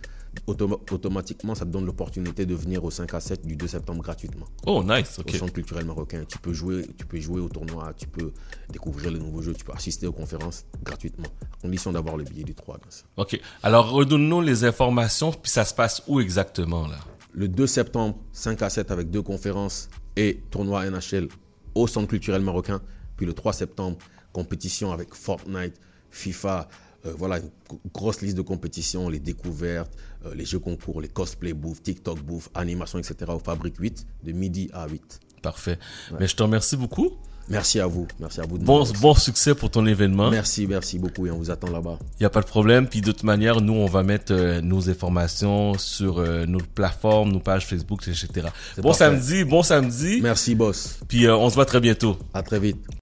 automa- 0.48 0.80
automatiquement, 0.92 1.56
ça 1.56 1.66
te 1.66 1.70
donne 1.72 1.86
l'opportunité 1.86 2.46
de 2.46 2.54
venir 2.56 2.84
au 2.84 2.92
5 2.92 3.14
à 3.14 3.20
7 3.20 3.46
du 3.46 3.56
2 3.56 3.68
septembre 3.68 4.02
gratuitement 4.04 4.46
Oh, 4.66 4.84
nice. 4.84 5.20
au 5.20 5.30
centre 5.38 5.54
culturel 5.54 5.86
marocain. 5.86 6.24
Tu 6.28 6.38
peux 6.38 6.54
jouer, 6.54 6.88
tu 6.98 7.06
peux 7.06 7.20
jouer 7.20 7.42
au 7.42 7.50
tournoi, 7.50 7.94
tu 7.98 8.08
peux 8.08 8.32
découvrir 8.70 9.12
les 9.12 9.20
nouveaux 9.20 9.42
jeux, 9.42 9.54
tu 9.54 9.64
peux 9.66 9.74
assister 9.74 10.08
aux 10.08 10.12
conférences 10.14 10.66
gratuitement, 10.84 11.28
à 11.54 11.62
condition 11.62 11.92
d'avoir 11.92 12.18
le 12.18 12.24
billet 12.24 12.44
du 12.44 12.54
3, 12.56 12.78
bien 12.78 12.92
sûr. 12.92 13.06
Ok. 13.18 13.40
Alors, 13.64 13.90
redonne-nous 13.92 14.42
les 14.42 14.64
informations, 14.66 15.32
puis 15.32 15.52
ça 15.52 15.66
se 15.66 15.74
passe 15.74 16.04
où 16.08 16.20
exactement, 16.20 16.88
là? 16.88 16.98
Le 17.34 17.48
2 17.48 17.68
septembre, 17.68 18.16
5 18.32 18.62
à 18.62 18.70
7 18.70 18.92
avec 18.92 19.10
deux 19.12 19.22
conférences 19.22 19.90
et 20.16 20.42
tournoi 20.52 20.86
NHL 20.90 21.28
au 21.74 21.86
centre 21.88 22.08
culturel 22.08 22.42
marocain. 22.42 22.82
Puis 23.18 23.26
le 23.26 23.34
3 23.34 23.52
septembre, 23.54 23.98
compétition 24.32 24.92
avec 24.94 25.14
Fortnite, 25.14 25.76
FIFA, 26.12 26.70
euh, 27.06 27.14
voilà, 27.18 27.38
une 27.40 27.50
gro- 27.70 27.80
grosse 27.94 28.22
liste 28.22 28.36
de 28.38 28.42
compétitions, 28.42 29.10
les 29.10 29.20
découvertes, 29.20 29.92
euh, 30.26 30.34
les 30.36 30.46
jeux 30.46 30.60
concours, 30.60 31.02
les 31.02 31.08
cosplay 31.08 31.54
booth, 31.54 31.82
TikTok 31.84 32.20
booth, 32.22 32.50
animation, 32.54 33.00
etc. 33.00 33.16
au 33.30 33.40
Fabrique 33.40 33.78
8, 33.80 34.06
de 34.24 34.32
midi 34.32 34.70
à 34.74 34.88
8. 34.88 35.20
Parfait. 35.42 35.78
Mais 36.20 36.28
je 36.28 36.36
te 36.36 36.44
remercie 36.44 36.76
beaucoup. 36.78 37.12
Merci 37.48 37.80
à 37.80 37.86
vous, 37.86 38.08
merci 38.20 38.40
à 38.42 38.44
vous. 38.48 38.58
de 38.58 38.64
Bon, 38.64 38.84
bon 39.02 39.14
succès 39.14 39.54
pour 39.54 39.70
ton 39.70 39.86
événement. 39.86 40.32
Merci, 40.32 40.66
merci 40.66 40.98
beaucoup 40.98 41.28
et 41.28 41.30
on 41.32 41.38
vous 41.38 41.52
attend 41.52 41.70
là-bas. 41.70 42.00
Il 42.20 42.24
n'y 42.24 42.26
a 42.26 42.32
pas 42.32 42.42
de 42.42 42.48
problème. 42.48 42.88
Puis 42.88 43.02
de 43.02 43.12
toute 43.12 43.22
manière, 43.22 43.62
nous, 43.62 43.74
on 43.74 43.86
va 43.86 44.02
mettre 44.02 44.34
euh, 44.34 44.62
nos 44.62 44.90
informations 44.90 45.78
sur 45.78 46.18
euh, 46.18 46.48
nos 46.48 46.58
plateformes, 46.58 47.32
nos 47.32 47.40
pages 47.40 47.68
Facebook, 47.68 48.02
etc. 48.08 48.28
Bon 48.78 48.82
parfait. 48.90 48.98
samedi, 48.98 49.44
bon 49.44 49.62
samedi. 49.62 50.22
Merci, 50.24 50.56
boss. 50.56 50.98
Puis 51.08 51.28
euh, 51.28 51.38
on 51.38 51.48
se 51.52 51.54
voit 51.54 51.66
très 51.66 51.80
bientôt. 51.80 52.18
À 52.34 52.42
très 52.42 52.60
vite. 52.60 52.78